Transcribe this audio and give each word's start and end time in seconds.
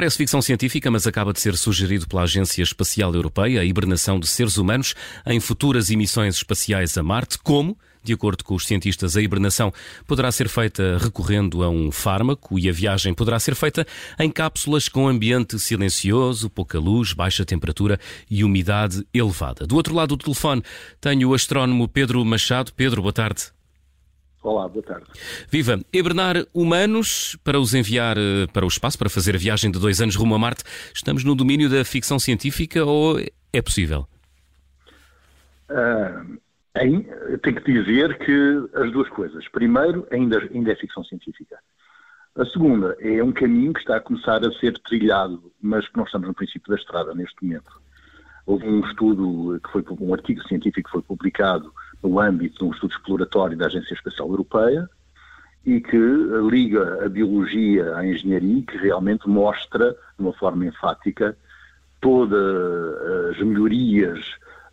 Parece 0.00 0.16
ficção 0.16 0.40
científica, 0.40 0.90
mas 0.90 1.06
acaba 1.06 1.30
de 1.30 1.40
ser 1.40 1.54
sugerido 1.58 2.08
pela 2.08 2.22
Agência 2.22 2.62
Espacial 2.62 3.14
Europeia 3.14 3.60
a 3.60 3.64
hibernação 3.66 4.18
de 4.18 4.26
seres 4.26 4.56
humanos 4.56 4.94
em 5.26 5.38
futuras 5.38 5.90
emissões 5.90 6.36
espaciais 6.36 6.96
a 6.96 7.02
Marte. 7.02 7.36
Como? 7.36 7.76
De 8.02 8.14
acordo 8.14 8.42
com 8.42 8.54
os 8.54 8.66
cientistas, 8.66 9.14
a 9.14 9.20
hibernação 9.20 9.70
poderá 10.06 10.32
ser 10.32 10.48
feita 10.48 10.96
recorrendo 10.96 11.62
a 11.62 11.68
um 11.68 11.92
fármaco 11.92 12.58
e 12.58 12.66
a 12.66 12.72
viagem 12.72 13.12
poderá 13.12 13.38
ser 13.38 13.54
feita 13.54 13.86
em 14.18 14.30
cápsulas 14.30 14.88
com 14.88 15.06
ambiente 15.06 15.58
silencioso, 15.58 16.48
pouca 16.48 16.78
luz, 16.78 17.12
baixa 17.12 17.44
temperatura 17.44 18.00
e 18.30 18.42
umidade 18.42 19.06
elevada. 19.12 19.66
Do 19.66 19.76
outro 19.76 19.94
lado 19.94 20.16
do 20.16 20.24
telefone 20.24 20.62
tenho 20.98 21.28
o 21.28 21.34
astrónomo 21.34 21.86
Pedro 21.86 22.24
Machado. 22.24 22.72
Pedro, 22.72 23.02
boa 23.02 23.12
tarde. 23.12 23.52
Olá, 24.42 24.66
boa 24.66 24.82
tarde. 24.82 25.04
Viva! 25.50 25.78
Hibernar 25.92 26.36
humanos 26.54 27.36
para 27.44 27.60
os 27.60 27.74
enviar 27.74 28.16
eh, 28.16 28.46
para 28.52 28.64
o 28.64 28.68
espaço, 28.68 28.98
para 28.98 29.10
fazer 29.10 29.34
a 29.34 29.38
viagem 29.38 29.70
de 29.70 29.78
dois 29.78 30.00
anos 30.00 30.16
rumo 30.16 30.34
a 30.34 30.38
Marte. 30.38 30.64
Estamos 30.94 31.24
no 31.24 31.34
domínio 31.34 31.68
da 31.68 31.84
ficção 31.84 32.18
científica 32.18 32.82
ou 32.82 33.20
é 33.52 33.62
possível? 33.62 34.08
Uh, 35.68 36.40
tenho 36.72 37.60
que 37.60 37.72
dizer 37.72 38.16
que 38.18 38.68
as 38.74 38.90
duas 38.90 39.08
coisas. 39.10 39.46
Primeiro, 39.48 40.06
ainda, 40.10 40.38
ainda 40.54 40.72
é 40.72 40.76
ficção 40.76 41.04
científica. 41.04 41.58
A 42.34 42.46
segunda 42.46 42.96
é 43.00 43.22
um 43.22 43.32
caminho 43.32 43.74
que 43.74 43.80
está 43.80 43.96
a 43.96 44.00
começar 44.00 44.42
a 44.42 44.52
ser 44.52 44.78
trilhado, 44.78 45.52
mas 45.60 45.86
que 45.86 45.96
nós 45.98 46.06
estamos 46.06 46.28
no 46.28 46.34
princípio 46.34 46.70
da 46.70 46.80
estrada 46.80 47.14
neste 47.14 47.36
momento. 47.42 47.80
Houve 48.50 48.66
um 48.66 48.80
estudo, 48.80 49.60
que 49.60 49.70
foi 49.70 49.84
um 50.00 50.12
artigo 50.12 50.42
científico 50.48 50.88
que 50.88 50.90
foi 50.90 51.02
publicado 51.02 51.72
no 52.02 52.18
âmbito 52.18 52.58
de 52.58 52.64
um 52.64 52.72
estudo 52.72 52.92
exploratório 52.92 53.56
da 53.56 53.66
Agência 53.66 53.94
Espacial 53.94 54.28
Europeia 54.28 54.90
e 55.64 55.80
que 55.80 55.96
liga 56.50 57.04
a 57.04 57.08
biologia 57.08 57.94
à 57.94 58.04
engenharia 58.04 58.58
e 58.58 58.62
que 58.62 58.76
realmente 58.76 59.28
mostra, 59.28 59.92
de 59.92 60.24
uma 60.24 60.32
forma 60.32 60.66
enfática, 60.66 61.38
todas 62.00 63.30
as 63.30 63.38
melhorias 63.38 64.18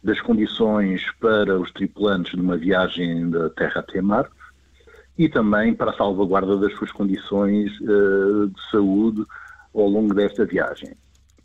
das 0.03 0.19
condições 0.21 1.03
para 1.19 1.59
os 1.59 1.71
tripulantes 1.71 2.31
de 2.31 2.41
uma 2.41 2.57
viagem 2.57 3.29
da 3.29 3.47
Terra 3.51 3.81
até 3.81 4.01
Marte 4.01 4.31
e 5.19 5.29
também 5.29 5.75
para 5.75 5.91
a 5.91 5.95
salvaguarda 5.95 6.57
das 6.57 6.73
suas 6.73 6.91
condições 6.91 7.79
uh, 7.81 8.47
de 8.47 8.71
saúde 8.71 9.23
ao 9.71 9.87
longo 9.87 10.15
desta 10.15 10.45
viagem. 10.45 10.97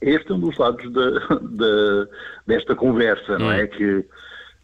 Este 0.03 0.33
é 0.33 0.35
um 0.35 0.41
dos 0.41 0.59
lados 0.59 0.83
de, 0.83 0.91
de, 0.91 2.09
desta 2.47 2.75
conversa, 2.75 3.35
hum. 3.35 3.39
não 3.39 3.53
é? 3.53 3.65
Hum. 3.65 3.69
Que 3.69 4.05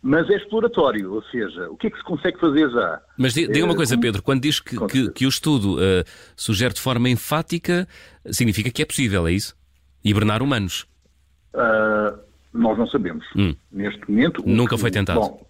mas 0.01 0.31
é 0.31 0.37
exploratório, 0.37 1.13
ou 1.13 1.23
seja, 1.25 1.69
o 1.71 1.77
que 1.77 1.89
é 1.89 1.91
que 1.91 1.99
se 1.99 2.05
consegue 2.05 2.39
fazer 2.39 2.71
já? 2.71 3.03
Mas 3.17 3.35
diga 3.35 3.65
uma 3.65 3.75
coisa, 3.75 3.99
Pedro, 3.99 4.23
quando 4.23 4.41
diz 4.41 4.61
que, 4.61 4.79
que, 4.87 5.11
que 5.11 5.27
o 5.27 5.29
estudo 5.29 5.75
uh, 5.75 6.05
sugere 6.37 6.73
de 6.73 6.81
forma 6.81 7.09
enfática, 7.09 7.87
significa 8.31 8.71
que 8.71 8.81
é 8.81 8.85
possível, 8.85 9.27
é 9.27 9.33
isso? 9.33 9.57
Hibernar 10.05 10.41
humanos? 10.41 10.87
Uh, 11.53 12.17
nós 12.55 12.79
não 12.79 12.87
sabemos. 12.87 13.27
Hum. 13.35 13.57
Neste 13.73 14.09
momento. 14.09 14.43
Nunca 14.47 14.77
que, 14.77 14.81
foi 14.81 14.91
tentado. 14.93 15.19
Bom, 15.19 15.47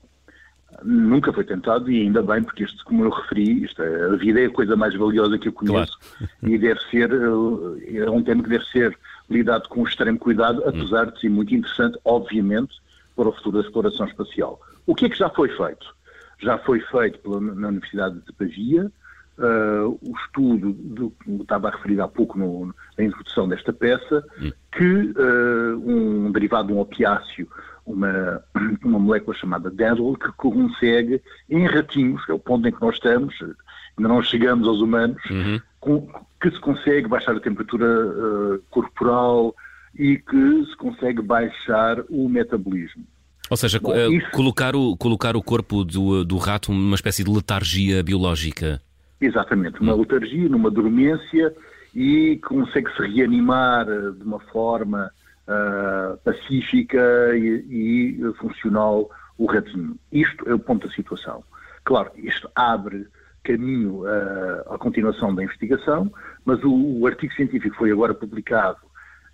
nunca 0.82 1.32
foi 1.32 1.44
tentado 1.44 1.90
e 1.90 2.02
ainda 2.02 2.22
bem, 2.22 2.42
porque 2.42 2.64
isto, 2.64 2.84
como 2.84 3.04
eu 3.04 3.10
referi, 3.10 3.64
isto 3.64 3.82
é, 3.82 4.04
a 4.06 4.16
vida 4.16 4.40
é 4.40 4.46
a 4.46 4.50
coisa 4.50 4.76
mais 4.76 4.94
valiosa 4.94 5.38
que 5.38 5.48
eu 5.48 5.52
conheço 5.52 5.98
claro. 5.98 6.54
e 6.54 6.58
deve 6.58 6.80
ser, 6.90 7.10
eh, 7.12 7.98
é 7.98 8.10
um 8.10 8.22
tema 8.22 8.42
que 8.42 8.48
deve 8.48 8.64
ser 8.66 8.96
lidado 9.30 9.68
com 9.68 9.86
extremo 9.86 10.18
cuidado, 10.18 10.62
apesar 10.66 11.08
hum. 11.08 11.10
de 11.10 11.20
ser 11.20 11.28
muito 11.28 11.54
interessante, 11.54 11.98
obviamente, 12.04 12.74
para 13.14 13.28
o 13.28 13.32
futuro 13.32 13.60
da 13.60 13.66
exploração 13.66 14.06
espacial. 14.06 14.60
O 14.86 14.94
que 14.94 15.06
é 15.06 15.08
que 15.08 15.18
já 15.18 15.28
foi 15.28 15.48
feito? 15.48 15.94
Já 16.40 16.58
foi 16.58 16.80
feito 16.80 17.18
pela, 17.18 17.40
na 17.40 17.68
Universidade 17.68 18.20
de 18.20 18.32
Pavia 18.32 18.90
uh, 19.38 19.98
o 20.02 20.16
estudo 20.24 20.72
do 20.72 21.10
que 21.10 21.30
estava 21.42 21.68
a 21.68 21.70
referir 21.70 22.00
há 22.00 22.08
pouco 22.08 22.38
no, 22.38 22.74
na 22.96 23.04
introdução 23.04 23.48
desta 23.48 23.72
peça, 23.72 24.24
hum. 24.40 24.52
que 24.72 24.84
uh, 24.84 25.82
um 25.84 26.30
derivado 26.32 26.68
de 26.68 26.74
um 26.74 26.80
opiáceo, 26.80 27.48
uma, 27.86 28.42
uma 28.84 28.98
molécula 28.98 29.36
chamada 29.36 29.70
DADL, 29.70 30.14
que 30.14 30.32
consegue, 30.32 31.22
em 31.48 31.66
ratinhos, 31.66 32.24
que 32.24 32.32
é 32.32 32.34
o 32.34 32.38
ponto 32.38 32.66
em 32.68 32.72
que 32.72 32.80
nós 32.80 32.96
estamos, 32.96 33.34
ainda 33.42 34.08
não 34.08 34.22
chegamos 34.22 34.66
aos 34.68 34.80
humanos, 34.80 35.22
uhum. 35.30 35.60
Com, 35.80 36.08
que 36.40 36.50
se 36.50 36.60
consegue 36.60 37.08
baixar 37.08 37.36
a 37.36 37.40
temperatura 37.40 37.86
uh, 37.86 38.62
corporal, 38.70 39.54
e 39.98 40.16
que 40.16 40.64
se 40.66 40.76
consegue 40.76 41.20
baixar 41.20 42.02
o 42.08 42.28
metabolismo. 42.28 43.04
Ou 43.50 43.56
seja, 43.56 43.80
Bom, 43.80 43.94
eh, 43.94 44.08
isso... 44.08 44.30
colocar, 44.30 44.76
o, 44.76 44.96
colocar 44.96 45.36
o 45.36 45.42
corpo 45.42 45.84
do, 45.84 46.24
do 46.24 46.36
rato 46.36 46.72
numa 46.72 46.94
espécie 46.94 47.24
de 47.24 47.30
letargia 47.30 48.02
biológica. 48.02 48.80
Exatamente, 49.20 49.80
uma 49.80 49.94
hum. 49.94 50.00
letargia, 50.00 50.48
numa 50.48 50.70
dormência 50.70 51.52
e 51.94 52.38
consegue-se 52.46 53.00
reanimar 53.02 53.88
eh, 53.88 54.12
de 54.12 54.22
uma 54.22 54.38
forma 54.38 55.10
uh, 55.48 56.16
pacífica 56.18 57.00
e, 57.34 58.20
e, 58.20 58.32
funcional 58.34 59.10
o 59.36 59.46
ratinho. 59.46 59.96
Isto 60.12 60.48
é 60.48 60.54
o 60.54 60.58
ponto 60.58 60.86
da 60.86 60.94
situação. 60.94 61.42
Claro, 61.84 62.10
isto 62.16 62.48
abre 62.54 63.06
caminho 63.48 64.02
uh, 64.02 64.74
à 64.74 64.78
continuação 64.78 65.34
da 65.34 65.42
investigação, 65.42 66.12
mas 66.44 66.62
o, 66.62 67.00
o 67.00 67.06
artigo 67.06 67.32
científico 67.32 67.76
foi 67.76 67.90
agora 67.90 68.12
publicado 68.12 68.76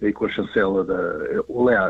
e 0.00 0.12
com 0.12 0.26
a 0.26 0.28
chancela 0.28 0.84
da. 0.84 0.94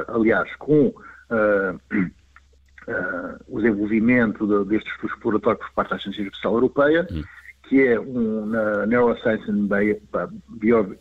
Aliás, 0.09 0.49
com 0.57 0.87
uh, 0.87 1.75
uh, 1.93 3.41
o 3.49 3.61
desenvolvimento 3.61 4.47
de, 4.47 4.71
deste 4.71 4.91
estudo 4.91 5.13
exploratório 5.13 5.59
por 5.59 5.71
parte 5.73 5.91
da 5.91 5.97
Agência 5.97 6.23
Espacial 6.23 6.55
Europeia, 6.55 7.07
hum. 7.11 7.23
que 7.65 7.87
é 7.87 8.01
um 8.01 8.47
na 8.47 8.87
Neuroscience 8.87 9.51
and 9.51 9.67
Bio, 9.67 10.01
Bio, 10.49 10.97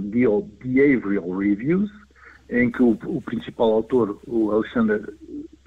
Bio, 0.00 0.42
Behavioral 0.62 1.36
Reviews, 1.36 1.90
em 2.48 2.70
que 2.70 2.82
o, 2.82 2.98
o, 3.04 3.20
principal 3.20 3.72
autor, 3.72 4.18
o 4.26 4.50
Alexander 4.52 5.02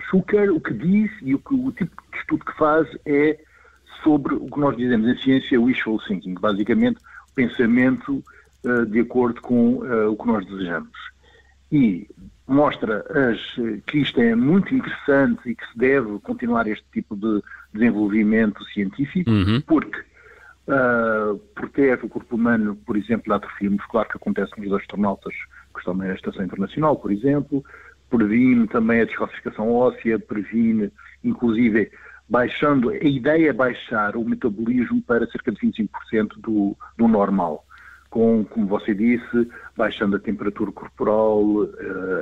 Schucker, 0.10 0.52
o 0.52 0.60
que 0.60 0.74
diz 0.74 1.12
e 1.22 1.36
o, 1.36 1.40
que, 1.40 1.54
o 1.54 1.72
tipo 1.72 1.96
de 2.12 2.18
estudo 2.18 2.46
que 2.46 2.58
faz 2.58 2.88
é 3.06 3.40
sobre 4.04 4.36
o 4.36 4.46
que 4.46 4.60
nós 4.60 4.76
dizemos 4.76 5.08
em 5.08 5.18
ciência 5.22 5.60
wishful 5.60 6.00
thinking, 6.08 6.36
basicamente 6.36 6.98
o 6.98 7.34
pensamento 7.36 8.24
eh, 8.64 8.86
de 8.86 9.00
acordo 9.00 9.42
com 9.42 9.78
uh, 9.78 10.12
o 10.12 10.16
que 10.16 10.28
nós 10.28 10.46
desejamos. 10.46 10.92
E 11.72 12.08
mostra 12.48 13.04
as, 13.10 13.40
que 13.88 14.00
isto 14.00 14.22
é 14.22 14.36
muito 14.36 14.76
interessante 14.76 15.50
e 15.50 15.56
que 15.56 15.66
se 15.66 15.78
deve 15.78 16.20
continuar 16.20 16.68
este 16.68 16.86
tipo 16.94 17.16
de 17.16 17.42
desenvolvimento 17.74 18.64
científico, 18.66 19.32
uhum. 19.32 19.62
porque 19.62 20.00
uh, 20.68 21.38
protege 21.56 22.06
o 22.06 22.10
corpo 22.10 22.36
humano, 22.36 22.76
por 22.86 22.98
exemplo, 22.98 23.30
da 23.30 23.38
atrofia 23.38 23.72
muscular 23.72 24.08
que 24.08 24.18
acontece 24.18 24.52
nos 24.58 24.72
astronautas 24.74 25.34
que 25.74 25.80
estão 25.80 25.96
na 25.96 26.14
Estação 26.14 26.44
Internacional, 26.44 26.98
por 26.98 27.12
exemplo, 27.12 27.64
previne 28.12 28.68
também 28.68 29.02
a 29.02 29.06
descalcificação 29.06 29.72
óssea, 29.72 30.20
previne, 30.20 30.92
inclusive, 31.24 31.90
baixando, 32.32 32.90
a 32.90 32.96
ideia 32.96 33.50
é 33.50 33.54
baixar 33.54 34.16
o 34.16 34.24
metabolismo 34.24 35.02
para 35.02 35.30
cerca 35.30 35.52
de 35.52 35.60
25% 35.60 36.40
do, 36.40 36.78
do 36.98 37.08
normal 37.08 37.66
com, 38.10 38.44
como 38.46 38.68
você 38.68 38.94
disse, 38.94 39.50
baixando 39.76 40.16
a 40.16 40.20
temperatura 40.20 40.72
corporal, 40.72 41.44
uh, 41.44 41.74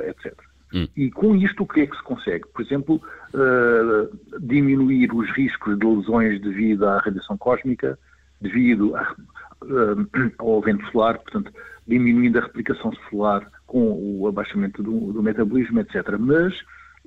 eh, 0.04 0.10
etc. 0.10 0.38
Hum. 0.72 0.86
E 0.96 1.10
com 1.10 1.34
isto 1.34 1.64
o 1.64 1.66
que 1.66 1.80
é 1.80 1.86
que 1.86 1.96
se 1.96 2.02
consegue? 2.04 2.46
Por 2.54 2.62
exemplo, 2.62 3.02
uh, 3.34 4.38
diminuir 4.38 5.12
os 5.12 5.28
riscos 5.32 5.76
de 5.76 5.84
lesões 5.84 6.40
devido 6.40 6.86
à 6.86 6.98
radiação 6.98 7.36
cósmica, 7.36 7.98
devido 8.40 8.94
a, 8.94 9.16
uh, 9.64 10.32
ao 10.38 10.60
vento 10.60 10.88
solar, 10.92 11.18
portanto, 11.18 11.52
diminuindo 11.88 12.38
a 12.38 12.42
replicação 12.42 12.92
solar 13.10 13.50
com 13.66 14.20
o 14.20 14.28
abaixamento 14.28 14.84
do, 14.84 15.12
do 15.12 15.22
metabolismo, 15.22 15.80
etc. 15.80 16.16
Mas 16.18 16.54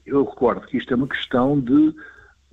eu 0.06 0.26
recordo 0.26 0.68
que 0.68 0.78
isto 0.78 0.94
é 0.94 0.98
uma 0.98 1.08
questão 1.08 1.58
de 1.58 1.96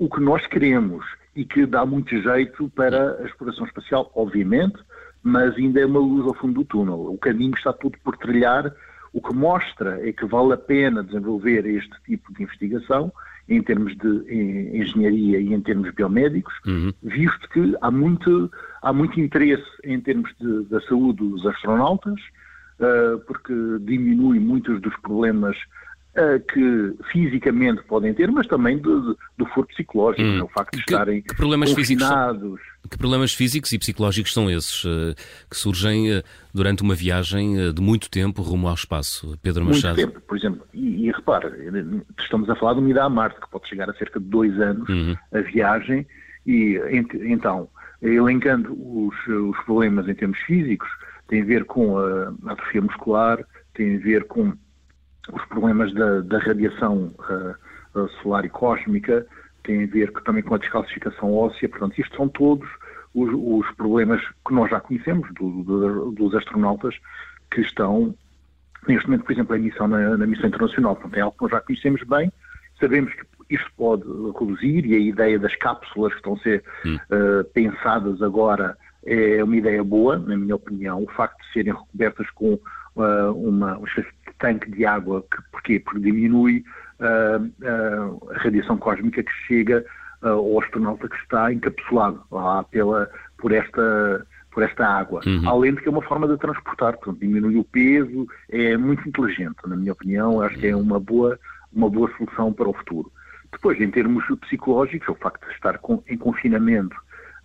o 0.01 0.09
que 0.09 0.21
nós 0.21 0.45
queremos 0.47 1.05
e 1.37 1.45
que 1.45 1.67
dá 1.67 1.85
muito 1.85 2.11
jeito 2.21 2.71
para 2.71 3.19
a 3.21 3.27
exploração 3.27 3.67
espacial, 3.67 4.11
obviamente, 4.15 4.79
mas 5.23 5.55
ainda 5.57 5.79
é 5.79 5.85
uma 5.85 6.01
luz 6.01 6.27
ao 6.27 6.35
fundo 6.35 6.55
do 6.55 6.65
túnel. 6.65 7.13
O 7.13 7.19
caminho 7.19 7.55
está 7.55 7.71
tudo 7.71 7.99
por 8.03 8.17
trilhar. 8.17 8.75
O 9.13 9.21
que 9.21 9.35
mostra 9.35 10.01
é 10.09 10.11
que 10.11 10.25
vale 10.25 10.55
a 10.55 10.57
pena 10.57 11.05
desenvolver 11.05 11.67
este 11.67 11.95
tipo 12.07 12.33
de 12.33 12.45
investigação 12.45 13.13
em 13.47 13.63
termos 13.63 13.95
de 13.99 14.25
em 14.29 14.81
engenharia 14.81 15.39
e 15.39 15.53
em 15.53 15.61
termos 15.61 15.93
biomédicos, 15.93 16.55
uhum. 16.65 16.95
visto 17.03 17.47
que 17.51 17.77
há 17.83 17.91
muito, 17.91 18.51
há 18.81 18.93
muito 18.93 19.21
interesse 19.21 19.69
em 19.85 20.01
termos 20.01 20.33
de, 20.41 20.63
da 20.65 20.81
saúde 20.83 21.19
dos 21.19 21.45
astronautas, 21.45 22.19
uh, 22.79 23.19
porque 23.27 23.53
diminui 23.81 24.39
muitos 24.39 24.81
dos 24.81 24.97
problemas 24.99 25.57
que 26.53 26.95
fisicamente 27.13 27.83
podem 27.85 28.13
ter, 28.13 28.31
mas 28.31 28.47
também 28.47 28.77
do, 28.79 29.17
do 29.39 29.47
foro 29.47 29.67
psicológico, 29.69 30.23
hum. 30.23 30.37
Né? 30.39 30.43
o 30.43 30.49
facto 30.49 30.77
de 30.77 30.85
que, 30.85 30.93
estarem 30.93 31.23
que 31.23 31.35
problemas 31.37 31.73
confinados. 31.73 32.41
Físicos 32.43 32.61
são, 32.83 32.91
que 32.91 32.99
problemas 32.99 33.35
físicos 33.35 33.73
e 33.73 33.79
psicológicos 33.79 34.33
são 34.33 34.51
esses 34.51 34.85
uh, 34.85 35.15
que 35.49 35.57
surgem 35.57 36.19
uh, 36.19 36.23
durante 36.53 36.83
uma 36.83 36.95
viagem 36.95 37.73
de 37.73 37.81
muito 37.81 38.11
tempo 38.11 38.43
rumo 38.43 38.69
ao 38.69 38.75
espaço, 38.75 39.39
Pedro 39.41 39.65
Machado? 39.65 39.97
Muito 39.97 40.13
tempo, 40.13 40.21
por 40.27 40.37
exemplo, 40.37 40.67
e, 40.75 41.07
e 41.07 41.13
repare, 41.13 41.49
estamos 42.19 42.51
a 42.51 42.57
falar 42.57 42.75
de 42.75 42.81
uma 42.81 42.91
ida 42.91 43.05
a 43.05 43.09
Marte, 43.09 43.41
que 43.41 43.49
pode 43.49 43.69
chegar 43.69 43.89
a 43.89 43.95
cerca 43.95 44.19
de 44.19 44.27
dois 44.27 44.59
anos 44.61 44.89
uhum. 44.89 45.17
a 45.33 45.41
viagem, 45.41 46.07
e 46.45 46.77
ent, 46.91 47.15
então, 47.15 47.69
elencando 48.03 48.73
os, 48.73 49.15
os 49.27 49.57
problemas 49.65 50.09
em 50.09 50.15
termos 50.15 50.39
físicos, 50.41 50.89
tem 51.29 51.43
a 51.43 51.45
ver 51.45 51.65
com 51.65 51.97
a 51.99 52.35
atrofia 52.47 52.83
muscular, 52.83 53.39
tem 53.75 53.97
a 53.97 54.01
ver 54.01 54.25
com 54.25 54.53
os 55.33 55.45
problemas 55.47 55.93
da, 55.95 56.21
da 56.21 56.39
radiação 56.39 57.15
uh, 57.95 58.09
solar 58.23 58.45
e 58.45 58.49
cósmica, 58.49 59.27
tem 59.63 59.85
a 59.85 59.87
ver 59.87 60.13
também 60.25 60.43
com 60.43 60.55
a 60.55 60.59
descalcificação 60.59 61.35
óssea, 61.35 61.69
portanto, 61.69 61.99
isto 61.99 62.17
são 62.17 62.29
todos 62.29 62.69
os, 63.15 63.31
os 63.33 63.71
problemas 63.77 64.21
que 64.47 64.55
nós 64.55 64.71
já 64.71 64.81
conhecemos 64.81 65.29
do, 65.35 65.63
do, 65.63 66.13
dos 66.13 66.35
astronautas 66.35 66.95
que 67.51 67.61
estão, 67.61 68.15
neste 68.87 69.07
momento, 69.07 69.25
por 69.25 69.33
exemplo, 69.33 69.55
a 69.55 69.59
missão 69.59 69.89
na, 69.89 70.17
na, 70.17 70.27
missão 70.27 70.49
internacional. 70.49 70.95
Portanto, 70.95 71.17
é 71.17 71.21
algo 71.21 71.37
que 71.37 71.43
nós 71.43 71.51
já 71.51 71.61
conhecemos 71.61 72.03
bem, 72.05 72.33
sabemos 72.79 73.13
que 73.13 73.55
isto 73.55 73.71
pode 73.77 74.05
reduzir 74.39 74.87
e 74.87 74.95
a 74.95 74.99
ideia 74.99 75.39
das 75.39 75.55
cápsulas 75.57 76.13
que 76.13 76.19
estão 76.19 76.35
a 76.35 76.39
ser 76.39 76.63
hum. 76.85 76.97
uh, 76.97 77.45
pensadas 77.53 78.23
agora 78.23 78.77
é 79.05 79.43
uma 79.43 79.57
ideia 79.57 79.83
boa, 79.83 80.19
na 80.19 80.37
minha 80.37 80.55
opinião. 80.55 81.03
O 81.03 81.09
facto 81.09 81.39
de 81.43 81.53
serem 81.53 81.73
recobertas 81.73 82.29
com 82.31 82.59
uma, 82.97 83.77
uma 83.79 83.89
espécie 83.89 84.09
de 84.27 84.35
tanque 84.39 84.71
de 84.71 84.85
água, 84.85 85.23
que, 85.23 85.43
porquê? 85.53 85.81
Porque 85.81 86.01
diminui 86.01 86.65
uh, 87.01 88.31
a 88.31 88.39
radiação 88.39 88.77
cósmica 88.77 89.23
que 89.23 89.33
chega 89.47 89.85
ao 90.23 90.61
astronauta 90.61 91.09
que 91.09 91.17
está 91.17 91.51
encapsulado 91.53 92.23
lá 92.31 92.63
pela, 92.65 93.11
por 93.39 93.53
esta 93.53 94.27
por 94.51 94.63
esta 94.65 94.85
água, 94.85 95.21
uhum. 95.25 95.49
além 95.49 95.75
de 95.75 95.81
que 95.81 95.89
é 95.89 95.91
uma 95.91 96.03
forma 96.03 96.27
de 96.27 96.37
transportar, 96.37 96.97
portanto, 96.97 97.21
diminui 97.21 97.57
o 97.57 97.65
peso, 97.65 98.27
é 98.49 98.77
muito 98.77 99.09
inteligente, 99.09 99.57
na 99.67 99.77
minha 99.77 99.93
opinião, 99.93 100.41
acho 100.41 100.59
que 100.59 100.67
é 100.67 100.75
uma 100.75 100.99
boa, 100.99 101.39
uma 101.73 101.89
boa 101.89 102.11
solução 102.17 102.53
para 102.53 102.69
o 102.69 102.75
futuro. 102.75 103.13
Depois, 103.53 103.81
em 103.81 103.91
termos 103.91 104.25
psicológicos, 104.41 105.09
o 105.09 105.15
facto 105.15 105.47
de 105.47 105.55
estar 105.55 105.79
com, 105.79 106.03
em 106.09 106.17
confinamento 106.17 106.97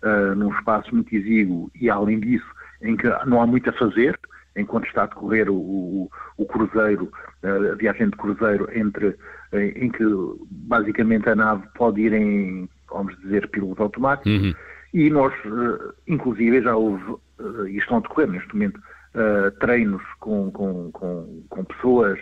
uh, 0.02 0.34
num 0.34 0.52
espaço 0.52 0.94
muito 0.94 1.14
exíguo 1.14 1.70
e, 1.80 1.88
além 1.88 2.18
disso, 2.20 2.46
em 2.82 2.96
que 2.96 3.08
não 3.24 3.40
há 3.40 3.46
muito 3.46 3.70
a 3.70 3.72
fazer, 3.72 4.18
enquanto 4.56 4.86
está 4.86 5.04
a 5.04 5.06
decorrer 5.06 5.50
o, 5.50 5.54
o, 5.54 6.10
o 6.38 6.46
cruzeiro, 6.46 7.10
uh, 7.42 7.72
a 7.72 7.74
viagem 7.74 8.08
de 8.08 8.16
cruzeiro, 8.16 8.68
entre, 8.72 9.16
em 9.52 9.90
que 9.90 10.04
basicamente 10.50 11.28
a 11.28 11.36
nave 11.36 11.66
pode 11.76 12.00
ir 12.00 12.12
em, 12.12 12.68
vamos 12.90 13.16
dizer, 13.20 13.48
piloto 13.48 13.82
automático, 13.82 14.28
uhum. 14.28 14.54
e 14.94 15.10
nós, 15.10 15.32
uh, 15.44 15.94
inclusive, 16.08 16.62
já 16.62 16.74
houve, 16.74 17.16
e 17.68 17.76
estão 17.76 17.98
a 17.98 18.00
decorrer 18.00 18.30
neste 18.30 18.52
momento, 18.54 18.80
treinos 19.60 20.02
com, 20.20 20.50
com, 20.50 20.90
com, 20.92 21.42
com 21.48 21.64
pessoas 21.64 22.18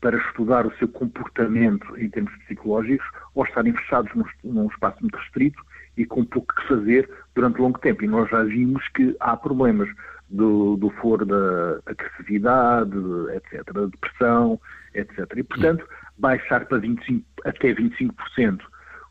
para 0.00 0.16
estudar 0.16 0.66
o 0.66 0.72
seu 0.78 0.88
comportamento 0.88 1.96
em 1.98 2.08
termos 2.08 2.32
psicológicos 2.44 3.06
ou 3.34 3.44
estarem 3.44 3.72
fechados 3.72 4.14
num, 4.14 4.24
num, 4.44 4.68
espaço 4.68 4.98
muito 5.00 5.16
restrito 5.16 5.60
e 5.96 6.04
com 6.04 6.24
pouco 6.24 6.54
que 6.54 6.68
fazer 6.68 7.10
durante 7.34 7.60
longo 7.60 7.78
tempo. 7.80 8.04
E 8.04 8.08
nós 8.08 8.30
já 8.30 8.42
vimos 8.44 8.86
que 8.90 9.16
há 9.18 9.36
problemas 9.36 9.88
do, 10.30 10.76
do 10.76 10.90
foro 10.90 11.24
da 11.24 11.80
agressividade, 11.86 12.96
etc., 13.34 13.72
da 13.72 13.86
depressão, 13.86 14.60
etc. 14.94 15.18
E, 15.36 15.42
portanto, 15.42 15.86
baixar 16.18 16.66
para 16.66 16.78
25, 16.78 17.24
até 17.44 17.74
25% 17.74 18.60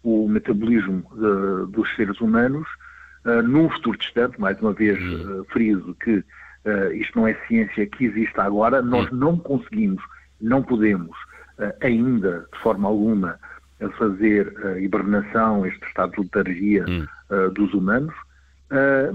o 0.04 0.28
metabolismo 0.28 1.04
de, 1.14 1.72
dos 1.72 1.94
seres 1.96 2.19
humanos 2.22 2.68
uh, 3.25 3.42
num 3.42 3.69
futuro 3.69 3.98
distante, 3.98 4.40
mais 4.40 4.60
uma 4.62 4.74
vez 4.74 5.00
uh, 5.00 5.46
friso 5.52 5.96
que 5.96 6.18
uh, 6.18 6.94
isto 6.94 7.18
não 7.18 7.28
é 7.28 7.34
ciência 7.48 7.86
que 7.88 8.06
existe 8.06 8.40
agora, 8.40 8.81
nós 8.81 9.12
não 9.12 9.38
conseguimos 9.38 10.04
não 10.42 10.62
podemos 10.62 11.16
uh, 11.60 11.74
ainda, 11.81 12.48
de 12.54 12.60
forma 12.60 12.88
alguma, 12.88 13.40
fazer 13.98 14.52
a 14.66 14.80
hibernação, 14.80 15.66
este 15.66 15.86
estado 15.86 16.12
de 16.14 16.22
letargia 16.22 16.86
hum. 16.88 17.06
uh, 17.30 17.52
dos 17.52 17.74
humanos, 17.74 18.14
uh, 18.72 19.14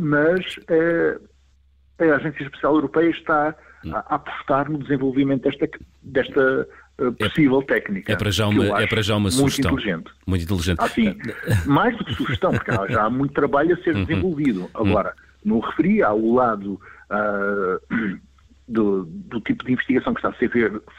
a 2.11 2.17
Agência 2.17 2.43
Especial 2.43 2.75
Europeia 2.75 3.11
está 3.11 3.55
hum. 3.85 3.95
a, 3.95 3.99
a 3.99 4.15
apostar 4.17 4.71
no 4.71 4.79
desenvolvimento 4.79 5.43
desta, 5.43 5.69
desta 6.03 6.69
possível 7.11 7.61
é, 7.61 7.65
técnica. 7.65 8.13
É 8.13 8.17
para 8.17 8.31
já 8.31 8.47
uma, 8.47 8.83
é 8.83 8.87
para 8.87 9.03
já 9.03 9.17
uma 9.17 9.31
sugestão. 9.31 9.73
Muito 9.73 9.83
inteligente. 9.83 10.13
Muito 10.27 10.45
inteligente. 10.45 10.81
Assim, 10.81 11.17
mais 11.67 11.97
do 11.97 12.05
que 12.05 12.15
sugestão, 12.15 12.53
porque 12.53 12.71
já 12.93 13.05
há 13.05 13.11
muito 13.11 13.33
trabalho 13.33 13.75
a 13.75 13.83
ser 13.83 13.95
uhum. 13.95 14.05
desenvolvido. 14.05 14.61
Uhum. 14.61 14.69
Agora, 14.75 15.15
no 15.45 15.61
referi, 15.61 16.03
há 16.03 16.13
o 16.13 16.35
lado 16.35 16.81
uh, 17.11 18.19
do, 18.69 19.05
do, 19.05 19.41
tipo 19.41 19.65
de 19.65 19.73
investigação 19.73 20.15
que 20.15 20.21
está 20.21 20.29
a 20.29 20.35
ser 20.35 20.51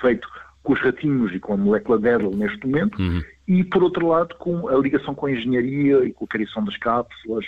feito 0.01 0.27
com 0.63 0.73
os 0.73 0.81
ratinhos 0.81 1.33
e 1.33 1.39
com 1.39 1.53
a 1.53 1.57
molécula 1.57 1.99
Derl 1.99 2.31
neste 2.35 2.65
momento, 2.65 2.99
uhum. 2.99 3.21
e 3.47 3.63
por 3.63 3.83
outro 3.83 4.07
lado 4.07 4.35
com 4.35 4.67
a 4.69 4.75
ligação 4.77 5.13
com 5.13 5.25
a 5.25 5.31
engenharia 5.31 6.05
e 6.05 6.13
com 6.13 6.25
a 6.25 6.27
criação 6.27 6.63
das 6.63 6.77
cápsulas, 6.77 7.45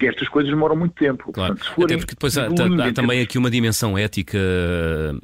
porque 0.00 0.06
estas 0.06 0.28
coisas 0.28 0.50
demoram 0.50 0.74
muito 0.74 0.94
tempo. 0.94 1.30
Claro. 1.30 1.54
Portanto, 1.54 1.74
forem, 1.74 1.84
Até 1.84 1.96
porque 1.98 2.14
depois 2.14 2.38
há, 2.38 2.44
há, 2.46 2.88
há 2.88 2.92
também 2.94 3.20
aqui 3.20 3.36
uma 3.36 3.50
dimensão 3.50 3.98
ética 3.98 4.38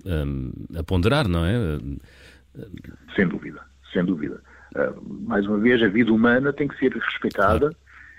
um, 0.05 0.53
a 0.79 0.83
ponderar, 0.83 1.27
não 1.27 1.47
é? 1.47 1.57
Sem 3.15 3.27
dúvida, 3.27 3.63
sem 3.91 4.05
dúvida. 4.05 4.39
Uh, 4.75 5.25
mais 5.27 5.47
uma 5.47 5.57
vez, 5.57 5.83
a 5.83 5.89
vida 5.89 6.13
humana 6.13 6.53
tem 6.53 6.69
que 6.69 6.79
ser 6.79 6.93
respeitada 6.93 7.71
claro. 7.71 7.77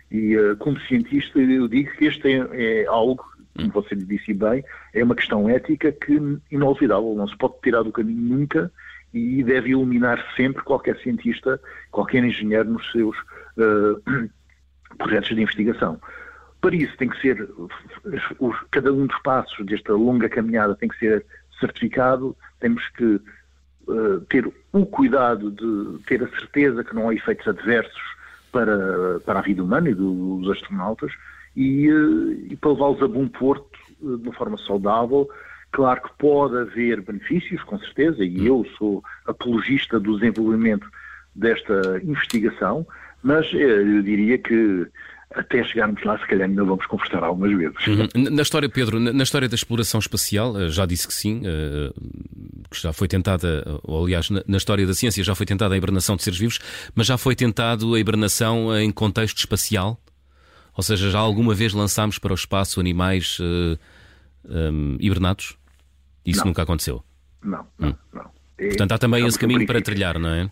e, 0.10 0.36
uh, 0.36 0.58
como 0.58 0.80
cientista, 0.82 1.38
eu 1.38 1.68
digo 1.68 1.92
que 1.92 2.06
este 2.06 2.28
é, 2.28 2.82
é 2.82 2.88
algo 2.88 3.24
como 3.56 3.72
você 3.72 3.96
disse 3.96 4.36
bem, 4.36 4.64
é 4.94 5.04
uma 5.04 5.16
questão 5.16 5.50
ética 5.50 5.92
que 5.92 6.20
inolvidável, 6.52 7.16
não 7.16 7.28
se 7.28 7.36
pode 7.38 7.56
tirar 7.64 7.82
do 7.82 7.92
caminho 7.92 8.38
nunca 8.38 8.72
e 9.12 9.44
deve 9.44 9.72
iluminar 9.72 10.24
sempre 10.36 10.62
qualquer 10.62 10.96
cientista, 11.00 11.60
qualquer 11.90 12.24
engenheiro 12.24 12.70
nos 12.70 12.92
seus 12.92 13.18
uh, 13.58 14.30
projetos 15.00 15.36
de 15.36 15.42
investigação. 15.42 16.00
Para 16.62 16.76
isso 16.76 16.96
tem 16.98 17.10
que 17.10 17.22
ser, 17.22 17.50
cada 18.72 18.92
um 18.92 19.06
dos 19.06 19.20
passos 19.20 19.66
desta 19.66 19.94
longa 19.94 20.28
caminhada 20.28 20.76
tem 20.76 20.90
que 20.90 20.98
ser 20.98 21.26
certificado, 21.60 22.36
temos 22.60 22.88
que 22.90 23.22
uh, 23.88 24.22
ter 24.30 24.52
o 24.72 24.86
cuidado 24.86 25.52
de 25.52 26.04
ter 26.04 26.24
a 26.24 26.30
certeza 26.30 26.84
que 26.84 26.96
não 26.96 27.10
há 27.10 27.14
efeitos 27.14 27.48
adversos 27.48 28.02
para, 28.52 29.20
para 29.22 29.40
a 29.40 29.42
vida 29.42 29.64
humana 29.64 29.90
e 29.90 29.94
dos 29.94 30.50
astronautas, 30.50 31.12
e, 31.56 31.88
eh, 31.90 32.52
e 32.52 32.56
para 32.56 32.72
levá-los 32.72 33.02
a 33.02 33.08
bom 33.08 33.28
porto 33.28 33.80
eh, 34.02 34.18
de 34.18 34.24
uma 34.24 34.34
forma 34.34 34.58
saudável. 34.60 35.28
Claro 35.72 36.02
que 36.02 36.10
pode 36.18 36.58
haver 36.58 37.02
benefícios, 37.02 37.62
com 37.64 37.78
certeza, 37.80 38.24
e 38.24 38.46
eu 38.46 38.66
sou 38.78 39.04
apologista 39.26 40.00
do 40.00 40.18
desenvolvimento 40.18 40.88
desta 41.36 42.00
investigação, 42.04 42.88
mas 43.22 43.52
eu 43.54 44.02
diria 44.02 44.38
que 44.38 44.88
até 45.36 45.64
chegarmos 45.64 46.04
lá, 46.04 46.18
se 46.18 46.28
calhar 46.28 46.48
ainda 46.48 46.64
vamos 46.64 46.86
conversar 46.86 47.24
algumas 47.24 47.56
vezes. 47.56 47.88
Uhum. 47.88 48.08
Na 48.32 48.42
história, 48.42 48.70
Pedro, 48.70 49.00
na 49.00 49.24
história 49.24 49.48
da 49.48 49.56
exploração 49.56 50.00
espacial, 50.00 50.70
já 50.70 50.86
disse 50.86 51.08
que 51.08 51.14
sim, 51.14 51.42
que 52.72 52.82
já 52.82 52.94
foi 52.94 53.08
tentada, 53.08 53.64
ou 53.84 54.04
aliás, 54.04 54.30
na 54.30 54.58
história 54.58 54.86
da 54.86 54.94
ciência 54.94 55.24
já 55.24 55.36
foi 55.36 55.46
tentada 55.46 55.76
a 55.76 55.78
hibernação 55.78 56.16
de 56.16 56.24
seres 56.24 56.40
vivos, 56.40 56.60
mas 56.96 57.08
já 57.08 57.18
foi 57.18 57.36
tentado 57.36 57.94
a 57.94 58.00
hibernação 58.00 58.76
em 58.78 58.92
contexto 58.92 59.38
espacial? 59.38 60.00
Ou 60.78 60.84
seja, 60.84 61.10
já 61.10 61.18
alguma 61.18 61.56
vez 61.56 61.74
lançámos 61.74 62.20
para 62.20 62.32
o 62.32 62.36
espaço 62.36 62.80
animais 62.80 63.40
uh, 63.40 63.80
eh, 64.48 64.70
um, 64.70 64.96
hibernados? 65.00 65.58
Isso 66.24 66.42
não. 66.42 66.48
nunca 66.48 66.62
aconteceu? 66.62 67.04
Não, 67.44 67.66
não, 67.80 67.90
hum. 67.90 67.96
não. 68.14 68.32
É, 68.60 68.68
Portanto, 68.68 68.92
há 68.92 68.98
também 69.00 69.26
esse 69.26 69.40
caminho 69.40 69.66
para 69.66 69.82
trilhar, 69.82 70.20
não 70.20 70.30
é? 70.30 70.52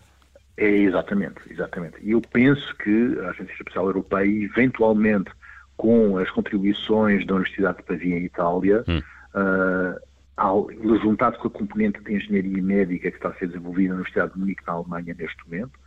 É, 0.56 0.68
exatamente, 0.68 1.40
exatamente. 1.50 1.96
E 2.02 2.12
eu 2.12 2.20
penso 2.20 2.74
que 2.76 3.18
a 3.20 3.30
Agência 3.30 3.52
Espacial 3.52 3.86
Europeia, 3.86 4.44
eventualmente, 4.44 5.30
com 5.76 6.16
as 6.16 6.30
contribuições 6.30 7.26
da 7.26 7.34
Universidade 7.34 7.78
de 7.78 7.82
Pavia 7.82 8.18
em 8.18 8.24
Itália, 8.24 8.82
hum. 8.88 8.98
uh, 9.34 10.00
ao, 10.36 10.68
juntado 11.02 11.38
com 11.38 11.48
a 11.48 11.50
componente 11.50 12.00
de 12.02 12.14
engenharia 12.14 12.62
médica 12.62 13.10
que 13.10 13.16
está 13.16 13.28
a 13.28 13.34
ser 13.34 13.48
desenvolvida 13.48 13.90
na 13.90 13.94
Universidade 13.96 14.32
de 14.32 14.38
Munique, 14.38 14.62
na 14.66 14.72
Alemanha, 14.72 15.14
neste 15.18 15.44
momento, 15.44 15.78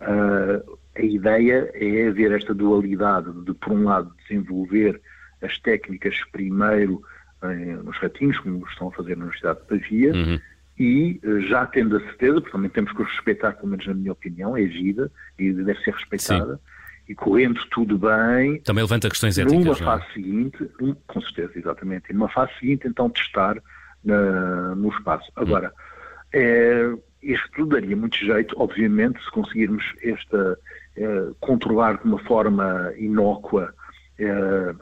uh, 0.00 0.78
a 0.96 1.02
ideia 1.02 1.70
é 1.74 2.08
haver 2.08 2.32
esta 2.32 2.52
dualidade 2.52 3.30
de, 3.44 3.54
por 3.54 3.72
um 3.72 3.84
lado, 3.84 4.12
desenvolver 4.28 5.00
as 5.40 5.56
técnicas 5.60 6.16
primeiro 6.32 7.00
eh, 7.42 7.78
nos 7.84 7.96
ratinhos, 7.98 8.38
como 8.40 8.66
estão 8.66 8.88
a 8.88 8.92
fazer 8.92 9.16
na 9.16 9.24
Universidade 9.24 9.60
de 9.60 9.66
Pavia, 9.66 10.12
uhum. 10.12 10.40
E 10.78 11.20
eh, 11.22 11.40
já 11.48 11.66
tendo 11.66 11.96
a 11.96 12.00
certeza, 12.00 12.40
porque 12.40 12.52
também 12.52 12.70
temos 12.70 12.92
que 12.92 13.02
respeitar, 13.02 13.52
pelo 13.52 13.68
menos 13.68 13.86
na 13.86 13.94
minha 13.94 14.12
opinião, 14.12 14.56
é 14.56 14.62
vida 14.62 15.10
e 15.38 15.52
deve 15.52 15.78
ser 15.80 15.92
respeitada, 15.92 16.54
Sim. 16.54 16.60
e 17.08 17.14
correndo 17.14 17.60
tudo 17.70 17.98
bem. 17.98 18.60
Também 18.60 18.84
levanta 18.84 19.08
questões 19.08 19.38
éticas. 19.38 19.64
Numa 19.64 19.72
é? 19.72 19.76
fase 19.76 20.04
é? 20.04 20.12
seguinte, 20.12 20.70
com 21.06 21.20
certeza, 21.20 21.52
exatamente, 21.56 22.10
e 22.10 22.12
numa 22.12 22.28
fase 22.28 22.52
seguinte, 22.60 22.86
então, 22.86 23.10
testar 23.10 23.60
na, 24.04 24.74
no 24.74 24.88
espaço. 24.90 25.30
Agora, 25.34 25.68
uhum. 25.68 26.40
é, 26.40 26.96
isto 27.22 27.66
daria 27.66 27.96
muito 27.96 28.16
jeito, 28.16 28.54
obviamente, 28.58 29.22
se 29.24 29.30
conseguirmos 29.32 29.84
esta 30.02 30.58
eh, 31.00 31.30
controlar 31.38 31.98
de 31.98 32.04
uma 32.04 32.18
forma 32.24 32.92
inócua 32.96 33.72
eh, 34.18 34.74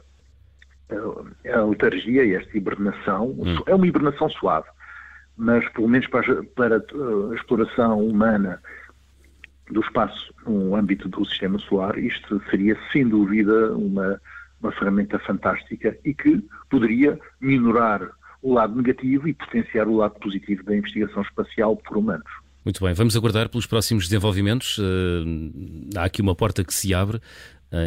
a 1.53 1.61
letargia 1.61 2.23
e 2.23 2.33
esta 2.33 2.57
hibernação. 2.57 3.35
Hum. 3.37 3.61
É 3.67 3.75
uma 3.75 3.85
hibernação 3.85 4.27
suave, 4.29 4.67
mas 5.37 5.67
pelo 5.69 5.87
menos 5.87 6.07
para, 6.07 6.43
para 6.43 6.77
a 6.77 7.35
exploração 7.35 8.05
humana 8.05 8.59
do 9.71 9.81
espaço 9.81 10.33
no 10.45 10.75
âmbito 10.75 11.07
do 11.07 11.25
sistema 11.25 11.59
solar, 11.59 11.97
isto 11.97 12.41
seria 12.49 12.77
sem 12.91 13.07
dúvida 13.07 13.73
uma, 13.75 14.19
uma 14.61 14.71
ferramenta 14.71 15.19
fantástica 15.19 15.97
e 16.03 16.13
que 16.13 16.41
poderia 16.69 17.19
minorar 17.39 18.01
o 18.41 18.53
lado 18.53 18.75
negativo 18.75 19.27
e 19.27 19.33
potenciar 19.33 19.87
o 19.87 19.97
lado 19.97 20.19
positivo 20.19 20.63
da 20.63 20.75
investigação 20.75 21.21
espacial 21.21 21.75
por 21.75 21.97
humanos. 21.97 22.31
Muito 22.63 22.83
bem, 22.83 22.93
vamos 22.93 23.15
aguardar 23.15 23.49
pelos 23.49 23.65
próximos 23.65 24.05
desenvolvimentos. 24.05 24.79
há 25.95 26.03
aqui 26.03 26.21
uma 26.21 26.35
porta 26.35 26.63
que 26.63 26.73
se 26.73 26.93
abre. 26.93 27.19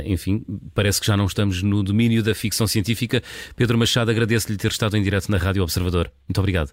enfim, 0.04 0.45
parece 0.75 1.00
que 1.00 1.07
já 1.07 1.16
não 1.16 1.26
estamos 1.26 1.62
no 1.62 1.83
domínio 1.83 2.23
da 2.23 2.35
ficção 2.35 2.66
científica. 2.66 3.23
Pedro 3.57 3.76
Machado, 3.76 4.11
agradeço-lhe 4.11 4.57
ter 4.57 4.71
estado 4.71 4.97
em 4.97 5.02
direto 5.02 5.30
na 5.30 5.37
Rádio 5.37 5.62
Observador. 5.62 6.11
Muito 6.26 6.38
obrigado. 6.38 6.73